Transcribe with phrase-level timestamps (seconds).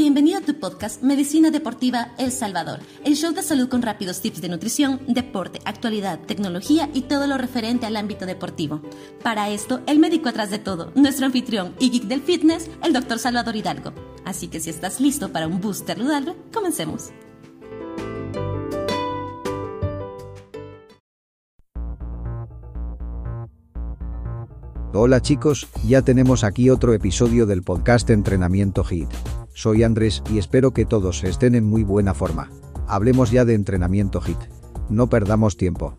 [0.00, 4.40] Bienvenido a tu podcast Medicina Deportiva El Salvador, el show de salud con rápidos tips
[4.40, 8.80] de nutrición, deporte, actualidad, tecnología y todo lo referente al ámbito deportivo.
[9.22, 13.18] Para esto, el médico atrás de todo, nuestro anfitrión y geek del fitness, el doctor
[13.18, 13.92] Salvador Hidalgo.
[14.24, 17.10] Así que si estás listo para un booster saludable, comencemos.
[24.94, 29.39] Hola chicos, ya tenemos aquí otro episodio del podcast Entrenamiento HIT.
[29.60, 32.50] Soy Andrés y espero que todos estén en muy buena forma.
[32.88, 34.38] Hablemos ya de entrenamiento HIT.
[34.88, 35.98] No perdamos tiempo.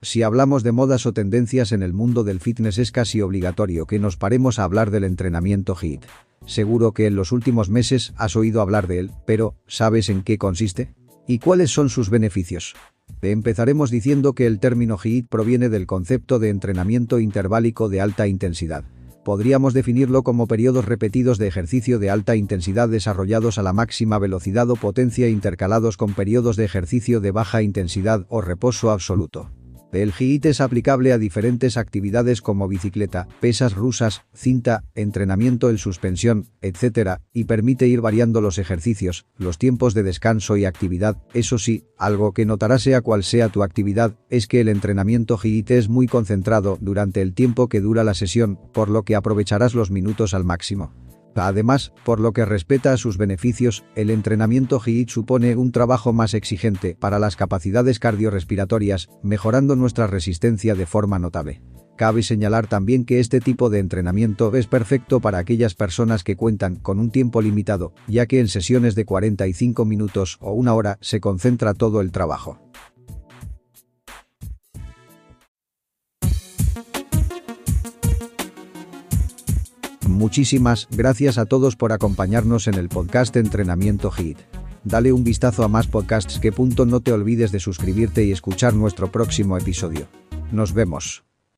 [0.00, 3.98] Si hablamos de modas o tendencias en el mundo del fitness es casi obligatorio que
[3.98, 6.04] nos paremos a hablar del entrenamiento HIT.
[6.46, 10.38] Seguro que en los últimos meses has oído hablar de él, pero ¿sabes en qué
[10.38, 10.94] consiste?
[11.26, 12.76] ¿Y cuáles son sus beneficios?
[13.20, 18.84] Empezaremos diciendo que el término HIIT proviene del concepto de entrenamiento interválico de alta intensidad.
[19.24, 24.68] Podríamos definirlo como periodos repetidos de ejercicio de alta intensidad desarrollados a la máxima velocidad
[24.68, 29.50] o potencia intercalados con periodos de ejercicio de baja intensidad o reposo absoluto.
[29.92, 36.46] El HIIT es aplicable a diferentes actividades como bicicleta, pesas rusas, cinta, entrenamiento en suspensión,
[36.62, 41.18] etc., y permite ir variando los ejercicios, los tiempos de descanso y actividad.
[41.34, 45.72] Eso sí, algo que notarás sea cual sea tu actividad, es que el entrenamiento HIIT
[45.72, 49.90] es muy concentrado durante el tiempo que dura la sesión, por lo que aprovecharás los
[49.90, 51.01] minutos al máximo.
[51.34, 56.34] Además, por lo que respeta a sus beneficios, el entrenamiento HIIT supone un trabajo más
[56.34, 61.62] exigente para las capacidades cardiorrespiratorias, mejorando nuestra resistencia de forma notable.
[61.96, 66.76] Cabe señalar también que este tipo de entrenamiento es perfecto para aquellas personas que cuentan
[66.76, 71.20] con un tiempo limitado, ya que en sesiones de 45 minutos o una hora se
[71.20, 72.71] concentra todo el trabajo.
[80.12, 84.38] Muchísimas gracias a todos por acompañarnos en el podcast Entrenamiento HIT.
[84.84, 88.74] Dale un vistazo a más podcasts que punto no te olvides de suscribirte y escuchar
[88.74, 90.06] nuestro próximo episodio.
[90.52, 91.31] Nos vemos.